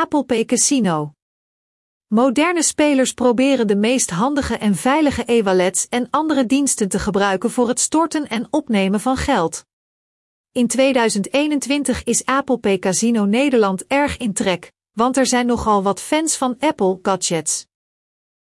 Apple 0.00 0.24
Pay 0.24 0.44
Casino. 0.44 1.12
Moderne 2.06 2.62
spelers 2.62 3.12
proberen 3.12 3.66
de 3.66 3.76
meest 3.76 4.10
handige 4.10 4.56
en 4.56 4.74
veilige 4.74 5.22
e-wallets 5.26 5.88
en 5.88 6.10
andere 6.10 6.46
diensten 6.46 6.88
te 6.88 6.98
gebruiken 6.98 7.50
voor 7.50 7.68
het 7.68 7.80
storten 7.80 8.28
en 8.28 8.46
opnemen 8.50 9.00
van 9.00 9.16
geld. 9.16 9.64
In 10.52 10.66
2021 10.66 12.04
is 12.04 12.24
Apple 12.24 12.58
Pay 12.58 12.78
Casino 12.78 13.24
Nederland 13.24 13.86
erg 13.86 14.16
in 14.16 14.32
trek, 14.32 14.72
want 14.92 15.16
er 15.16 15.26
zijn 15.26 15.46
nogal 15.46 15.82
wat 15.82 16.00
fans 16.00 16.36
van 16.36 16.56
Apple 16.58 16.98
gadgets. 17.02 17.66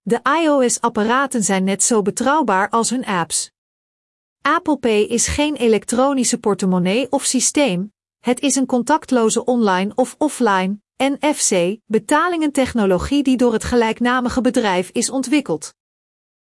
De 0.00 0.20
iOS-apparaten 0.42 1.42
zijn 1.42 1.64
net 1.64 1.82
zo 1.82 2.02
betrouwbaar 2.02 2.68
als 2.70 2.90
hun 2.90 3.04
apps. 3.04 3.50
Apple 4.42 4.76
Pay 4.76 5.02
is 5.02 5.26
geen 5.26 5.56
elektronische 5.56 6.38
portemonnee 6.38 7.12
of 7.12 7.24
systeem, 7.24 7.92
het 8.18 8.40
is 8.40 8.54
een 8.54 8.66
contactloze 8.66 9.44
online 9.44 9.92
of 9.94 10.14
offline 10.18 10.78
NFC 10.98 11.76
betalingentechnologie 11.86 13.22
die 13.22 13.36
door 13.36 13.52
het 13.52 13.64
gelijknamige 13.64 14.40
bedrijf 14.40 14.90
is 14.92 15.10
ontwikkeld. 15.10 15.74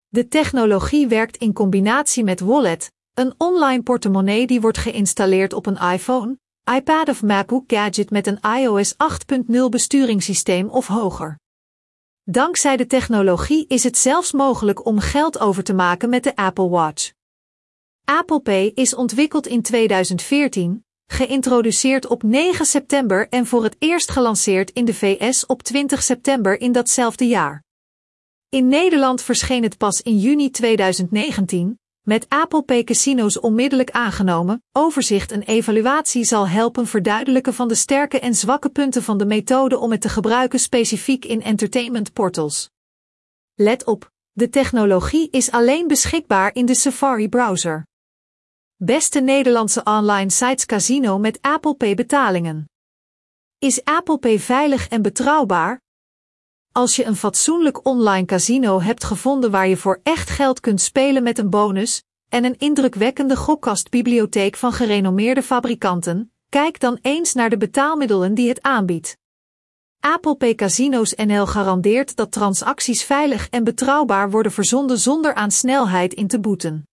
De 0.07 0.27
technologie 0.27 1.07
werkt 1.07 1.37
in 1.37 1.53
combinatie 1.53 2.23
met 2.23 2.39
Wallet, 2.39 2.91
een 3.13 3.33
online 3.37 3.83
portemonnee 3.83 4.47
die 4.47 4.61
wordt 4.61 4.77
geïnstalleerd 4.77 5.53
op 5.53 5.65
een 5.65 5.77
iPhone, 5.77 6.37
iPad 6.75 7.09
of 7.09 7.23
MacBook 7.23 7.63
gadget 7.67 8.09
met 8.09 8.27
een 8.27 8.39
iOS 8.57 8.93
8.0 8.93 9.45
besturingssysteem 9.69 10.69
of 10.69 10.87
hoger. 10.87 11.39
Dankzij 12.23 12.77
de 12.77 12.87
technologie 12.87 13.65
is 13.67 13.83
het 13.83 13.97
zelfs 13.97 14.31
mogelijk 14.31 14.85
om 14.85 14.99
geld 14.99 15.39
over 15.39 15.63
te 15.63 15.73
maken 15.73 16.09
met 16.09 16.23
de 16.23 16.35
Apple 16.35 16.69
Watch. 16.69 17.11
Apple 18.05 18.39
Pay 18.39 18.71
is 18.75 18.95
ontwikkeld 18.95 19.47
in 19.47 19.61
2014, 19.61 20.85
geïntroduceerd 21.11 22.07
op 22.07 22.23
9 22.23 22.65
september 22.65 23.29
en 23.29 23.45
voor 23.45 23.63
het 23.63 23.75
eerst 23.79 24.11
gelanceerd 24.11 24.71
in 24.71 24.85
de 24.85 24.93
VS 24.93 25.45
op 25.45 25.63
20 25.63 26.03
september 26.03 26.61
in 26.61 26.71
datzelfde 26.71 27.27
jaar. 27.27 27.63
In 28.49 28.67
Nederland 28.67 29.21
verscheen 29.21 29.63
het 29.63 29.77
pas 29.77 30.01
in 30.01 30.17
juni 30.17 30.49
2019, 30.49 31.79
met 32.01 32.25
Apple 32.29 32.61
Pay 32.61 32.83
Casinos 32.83 33.39
onmiddellijk 33.39 33.91
aangenomen. 33.91 34.63
Overzicht 34.71 35.31
en 35.31 35.41
evaluatie 35.41 36.23
zal 36.23 36.47
helpen 36.47 36.87
verduidelijken 36.87 37.53
van 37.53 37.67
de 37.67 37.75
sterke 37.75 38.19
en 38.19 38.35
zwakke 38.35 38.69
punten 38.69 39.03
van 39.03 39.17
de 39.17 39.25
methode 39.25 39.77
om 39.77 39.91
het 39.91 40.01
te 40.01 40.09
gebruiken 40.09 40.59
specifiek 40.59 41.25
in 41.25 41.41
entertainment 41.41 42.13
portals. 42.13 42.69
Let 43.55 43.85
op, 43.85 44.11
de 44.31 44.49
technologie 44.49 45.27
is 45.31 45.51
alleen 45.51 45.87
beschikbaar 45.87 46.55
in 46.55 46.65
de 46.65 46.75
Safari 46.75 47.29
browser. 47.29 47.88
Beste 48.81 49.19
Nederlandse 49.19 49.83
online 49.83 50.29
sites 50.29 50.65
casino 50.65 51.17
met 51.17 51.37
Apple 51.41 51.75
Pay 51.75 51.95
betalingen. 51.95 52.65
Is 53.57 53.83
Apple 53.83 54.17
Pay 54.17 54.39
veilig 54.39 54.87
en 54.87 55.01
betrouwbaar? 55.01 55.81
Als 56.71 56.95
je 56.95 57.05
een 57.05 57.15
fatsoenlijk 57.15 57.85
online 57.85 58.25
casino 58.25 58.81
hebt 58.81 59.03
gevonden 59.03 59.51
waar 59.51 59.67
je 59.67 59.77
voor 59.77 59.99
echt 60.03 60.29
geld 60.29 60.59
kunt 60.59 60.81
spelen 60.81 61.23
met 61.23 61.37
een 61.37 61.49
bonus 61.49 62.03
en 62.29 62.43
een 62.43 62.57
indrukwekkende 62.57 63.35
gokkastbibliotheek 63.35 64.55
van 64.55 64.73
gerenommeerde 64.73 65.43
fabrikanten, 65.43 66.33
kijk 66.49 66.79
dan 66.79 66.97
eens 67.01 67.33
naar 67.33 67.49
de 67.49 67.57
betaalmiddelen 67.57 68.33
die 68.33 68.49
het 68.49 68.61
aanbiedt. 68.61 69.17
Apple 69.99 70.35
Pay 70.35 70.55
Casinos 70.55 71.13
NL 71.15 71.45
garandeert 71.45 72.15
dat 72.15 72.31
transacties 72.31 73.03
veilig 73.03 73.49
en 73.49 73.63
betrouwbaar 73.63 74.31
worden 74.31 74.51
verzonden 74.51 74.99
zonder 74.99 75.33
aan 75.33 75.51
snelheid 75.51 76.13
in 76.13 76.27
te 76.27 76.39
boeten. 76.39 76.88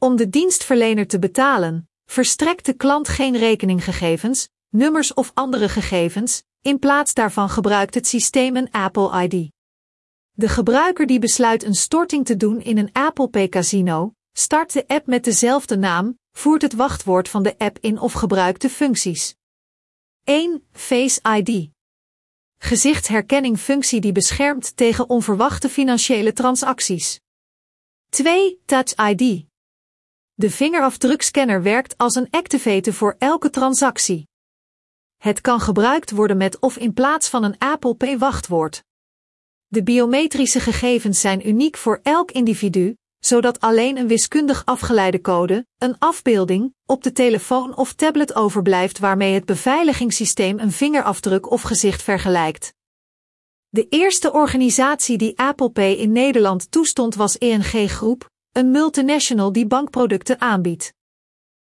Om 0.00 0.16
de 0.16 0.28
dienstverlener 0.28 1.06
te 1.06 1.18
betalen, 1.18 1.88
verstrekt 2.04 2.66
de 2.66 2.72
klant 2.72 3.08
geen 3.08 3.36
rekeninggegevens, 3.36 4.48
nummers 4.68 5.14
of 5.14 5.30
andere 5.34 5.68
gegevens, 5.68 6.42
in 6.60 6.78
plaats 6.78 7.14
daarvan 7.14 7.48
gebruikt 7.48 7.94
het 7.94 8.06
systeem 8.06 8.56
een 8.56 8.70
Apple 8.70 9.22
ID. 9.22 9.50
De 10.32 10.48
gebruiker 10.48 11.06
die 11.06 11.18
besluit 11.18 11.64
een 11.64 11.74
storting 11.74 12.26
te 12.26 12.36
doen 12.36 12.60
in 12.60 12.78
een 12.78 12.92
Apple 12.92 13.28
Pay 13.28 13.48
casino, 13.48 14.12
start 14.32 14.72
de 14.72 14.84
app 14.86 15.06
met 15.06 15.24
dezelfde 15.24 15.76
naam, 15.76 16.18
voert 16.32 16.62
het 16.62 16.74
wachtwoord 16.74 17.28
van 17.28 17.42
de 17.42 17.58
app 17.58 17.78
in 17.80 17.98
of 17.98 18.12
gebruikt 18.12 18.60
de 18.60 18.70
functies. 18.70 19.34
1. 20.24 20.64
Face 20.72 21.20
ID. 21.36 21.70
Gezichtsherkenning 22.58 23.58
functie 23.58 24.00
die 24.00 24.12
beschermt 24.12 24.76
tegen 24.76 25.08
onverwachte 25.08 25.68
financiële 25.68 26.32
transacties. 26.32 27.20
2. 28.08 28.60
Touch 28.64 28.94
ID. 29.10 29.46
De 30.40 30.50
vingerafdrukscanner 30.50 31.62
werkt 31.62 31.96
als 31.96 32.14
een 32.14 32.30
activator 32.30 32.92
voor 32.92 33.16
elke 33.18 33.50
transactie. 33.50 34.28
Het 35.16 35.40
kan 35.40 35.60
gebruikt 35.60 36.10
worden 36.10 36.36
met 36.36 36.58
of 36.58 36.76
in 36.76 36.92
plaats 36.92 37.28
van 37.28 37.44
een 37.44 37.58
Apple 37.58 37.94
Pay 37.94 38.18
wachtwoord. 38.18 38.84
De 39.66 39.82
biometrische 39.82 40.60
gegevens 40.60 41.20
zijn 41.20 41.48
uniek 41.48 41.76
voor 41.76 42.00
elk 42.02 42.30
individu, 42.30 42.96
zodat 43.18 43.60
alleen 43.60 43.96
een 43.96 44.08
wiskundig 44.08 44.64
afgeleide 44.64 45.20
code, 45.20 45.66
een 45.78 45.98
afbeelding, 45.98 46.74
op 46.86 47.02
de 47.02 47.12
telefoon 47.12 47.76
of 47.76 47.92
tablet 47.92 48.34
overblijft 48.34 48.98
waarmee 48.98 49.34
het 49.34 49.44
beveiligingssysteem 49.44 50.58
een 50.58 50.72
vingerafdruk 50.72 51.50
of 51.50 51.62
gezicht 51.62 52.02
vergelijkt. 52.02 52.74
De 53.68 53.86
eerste 53.88 54.32
organisatie 54.32 55.18
die 55.18 55.38
Apple 55.38 55.70
Pay 55.70 55.92
in 55.92 56.12
Nederland 56.12 56.70
toestond 56.70 57.14
was 57.14 57.38
ENG 57.38 57.90
Groep, 57.90 58.28
een 58.58 58.70
multinational 58.70 59.52
die 59.52 59.66
bankproducten 59.66 60.40
aanbiedt. 60.40 60.94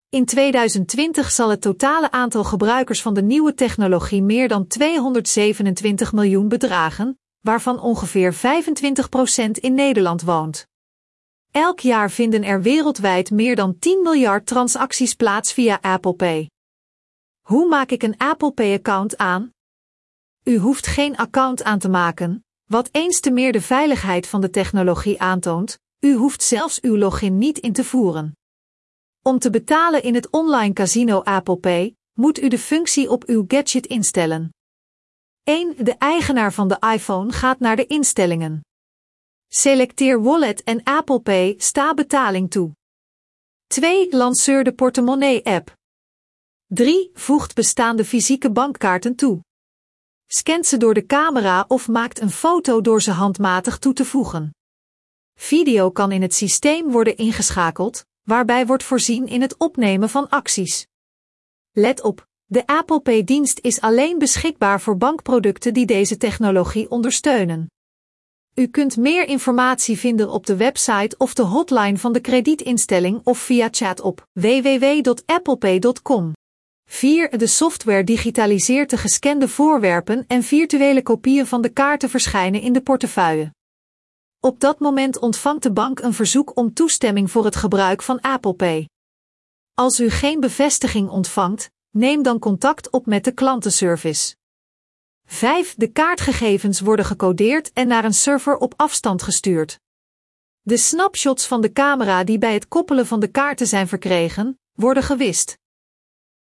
In 0.08 0.24
2020 0.24 1.30
zal 1.30 1.48
het 1.48 1.60
totale 1.60 2.10
aantal 2.10 2.44
gebruikers 2.44 3.02
van 3.02 3.14
de 3.14 3.22
nieuwe 3.22 3.54
technologie 3.54 4.22
meer 4.22 4.48
dan 4.48 4.66
227 4.66 6.12
miljoen 6.12 6.48
bedragen, 6.48 7.18
waarvan 7.40 7.80
ongeveer 7.80 8.34
25% 8.34 8.38
in 9.50 9.74
Nederland 9.74 10.22
woont. 10.22 10.66
Elk 11.50 11.80
jaar 11.80 12.10
vinden 12.10 12.44
er 12.44 12.62
wereldwijd 12.62 13.30
meer 13.30 13.56
dan 13.56 13.78
10 13.78 14.02
miljard 14.02 14.46
transacties 14.46 15.14
plaats 15.14 15.52
via 15.52 15.78
Apple 15.80 16.14
Pay. 16.14 16.50
Hoe 17.40 17.68
maak 17.68 17.90
ik 17.90 18.02
een 18.02 18.18
Apple 18.18 18.52
Pay-account 18.52 19.16
aan? 19.16 19.52
U 20.42 20.58
hoeft 20.58 20.86
geen 20.86 21.16
account 21.16 21.62
aan 21.62 21.78
te 21.78 21.88
maken, 21.88 22.44
wat 22.64 22.88
eens 22.92 23.20
te 23.20 23.30
meer 23.30 23.52
de 23.52 23.60
veiligheid 23.60 24.26
van 24.26 24.40
de 24.40 24.50
technologie 24.50 25.20
aantoont, 25.20 25.78
u 26.00 26.14
hoeft 26.14 26.42
zelfs 26.42 26.80
uw 26.80 26.96
login 26.96 27.38
niet 27.38 27.58
in 27.58 27.72
te 27.72 27.84
voeren. 27.84 28.32
Om 29.22 29.38
te 29.38 29.50
betalen 29.50 30.02
in 30.02 30.14
het 30.14 30.30
online 30.30 30.72
casino 30.72 31.20
Apple 31.22 31.56
Pay, 31.56 31.96
moet 32.12 32.42
u 32.42 32.48
de 32.48 32.58
functie 32.58 33.10
op 33.10 33.24
uw 33.24 33.44
gadget 33.48 33.86
instellen. 33.86 34.54
1. 35.44 35.84
De 35.84 35.94
eigenaar 35.94 36.52
van 36.52 36.68
de 36.68 36.78
iPhone 36.92 37.32
gaat 37.32 37.58
naar 37.58 37.76
de 37.76 37.86
instellingen. 37.86 38.60
Selecteer 39.48 40.22
Wallet 40.22 40.62
en 40.62 40.82
Apple 40.82 41.20
Pay 41.20 41.54
sta 41.58 41.94
betaling 41.94 42.50
toe. 42.50 42.72
2. 43.66 44.16
Lanceur 44.16 44.64
de 44.64 44.72
portemonnee-app. 44.72 45.76
3. 46.66 47.10
Voegt 47.14 47.54
bestaande 47.54 48.04
fysieke 48.04 48.50
bankkaarten 48.50 49.14
toe. 49.14 49.40
Scant 50.26 50.66
ze 50.66 50.76
door 50.76 50.94
de 50.94 51.06
camera 51.06 51.64
of 51.68 51.88
maakt 51.88 52.20
een 52.20 52.30
foto 52.30 52.80
door 52.80 53.02
ze 53.02 53.10
handmatig 53.10 53.78
toe 53.78 53.92
te 53.92 54.04
voegen. 54.04 54.52
Video 55.40 55.90
kan 55.90 56.12
in 56.12 56.22
het 56.22 56.34
systeem 56.34 56.90
worden 56.90 57.16
ingeschakeld, 57.16 58.06
waarbij 58.22 58.66
wordt 58.66 58.82
voorzien 58.82 59.26
in 59.26 59.40
het 59.40 59.56
opnemen 59.56 60.08
van 60.08 60.28
acties. 60.28 60.86
Let 61.72 62.02
op, 62.02 62.26
de 62.44 62.66
Apple 62.66 63.00
Pay-dienst 63.00 63.58
is 63.62 63.80
alleen 63.80 64.18
beschikbaar 64.18 64.80
voor 64.80 64.96
bankproducten 64.96 65.74
die 65.74 65.86
deze 65.86 66.16
technologie 66.16 66.90
ondersteunen. 66.90 67.70
U 68.54 68.66
kunt 68.66 68.96
meer 68.96 69.28
informatie 69.28 69.98
vinden 69.98 70.30
op 70.30 70.46
de 70.46 70.56
website 70.56 71.14
of 71.18 71.34
de 71.34 71.42
hotline 71.42 71.98
van 71.98 72.12
de 72.12 72.20
kredietinstelling 72.20 73.20
of 73.24 73.38
via 73.38 73.68
chat 73.70 74.00
op 74.00 74.26
www.applepay.com. 74.32 76.32
4. 76.84 77.38
De 77.38 77.46
software 77.46 78.04
digitaliseert 78.04 78.90
de 78.90 78.96
gescande 78.96 79.48
voorwerpen 79.48 80.24
en 80.26 80.42
virtuele 80.42 81.02
kopieën 81.02 81.46
van 81.46 81.62
de 81.62 81.68
kaarten 81.68 82.10
verschijnen 82.10 82.60
in 82.60 82.72
de 82.72 82.80
portefeuille. 82.80 83.56
Op 84.40 84.60
dat 84.60 84.78
moment 84.78 85.18
ontvangt 85.18 85.62
de 85.62 85.72
bank 85.72 86.00
een 86.00 86.14
verzoek 86.14 86.56
om 86.56 86.74
toestemming 86.74 87.30
voor 87.30 87.44
het 87.44 87.56
gebruik 87.56 88.02
van 88.02 88.20
Apple 88.20 88.54
Pay. 88.54 88.88
Als 89.74 90.00
u 90.00 90.10
geen 90.10 90.40
bevestiging 90.40 91.08
ontvangt, 91.08 91.70
neem 91.90 92.22
dan 92.22 92.38
contact 92.38 92.90
op 92.90 93.06
met 93.06 93.24
de 93.24 93.32
klantenservice. 93.32 94.36
5. 95.24 95.74
De 95.74 95.86
kaartgegevens 95.86 96.80
worden 96.80 97.04
gecodeerd 97.04 97.72
en 97.72 97.88
naar 97.88 98.04
een 98.04 98.14
server 98.14 98.56
op 98.56 98.74
afstand 98.76 99.22
gestuurd. 99.22 99.80
De 100.60 100.76
snapshots 100.76 101.46
van 101.46 101.60
de 101.60 101.72
camera 101.72 102.24
die 102.24 102.38
bij 102.38 102.54
het 102.54 102.68
koppelen 102.68 103.06
van 103.06 103.20
de 103.20 103.28
kaarten 103.28 103.66
zijn 103.66 103.88
verkregen, 103.88 104.60
worden 104.72 105.02
gewist. 105.02 105.58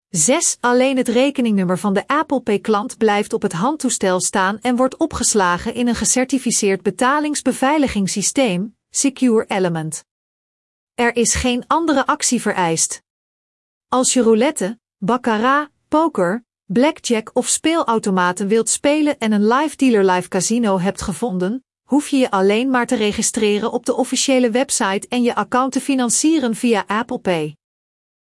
6. 0.10 0.58
Alleen 0.60 0.98
het 0.98 1.08
rekeningnummer 1.08 1.80
van 1.80 1.94
de 1.94 2.08
Apple 2.08 2.42
Pay 2.42 2.60
klant 2.60 2.98
blijft 2.98 3.34
op 3.34 3.42
het 3.42 3.54
handtoestel 3.54 4.22
staan 4.22 4.60
en 4.62 4.76
wordt 4.76 4.98
opgeslagen 4.98 5.74
in 5.74 5.88
een 5.88 5.96
gecertificeerd 5.96 6.82
betalingsbeveiligingssysteem, 6.82 8.76
Secure 8.90 9.46
Element. 9.48 10.06
Er 10.94 11.16
is 11.16 11.36
geen 11.36 11.64
andere 11.68 12.06
actie 12.06 12.42
vereist. 12.42 13.02
Als 13.88 14.14
je 14.14 14.22
roulette, 14.22 14.80
baccarat, 14.98 15.70
poker, 15.88 16.46
blackjack 16.66 17.30
of 17.34 17.48
speelautomaten 17.48 18.48
wilt 18.48 18.70
spelen 18.70 19.18
en 19.18 19.32
een 19.32 19.48
live 19.48 19.76
dealer 19.76 20.06
live 20.06 20.28
casino 20.28 20.80
hebt 20.80 21.02
gevonden, 21.02 21.66
hoef 21.84 22.08
je 22.08 22.18
je 22.18 22.32
alleen 22.32 22.70
maar 22.70 22.86
te 22.86 22.96
registreren 22.96 23.72
op 23.72 23.86
de 23.86 23.96
officiële 23.96 24.50
website 24.50 25.08
en 25.08 25.24
je 25.24 25.36
account 25.36 25.72
te 25.72 25.82
financieren 25.82 26.56
via 26.56 26.84
Apple 26.88 27.20
Pay. 27.20 27.56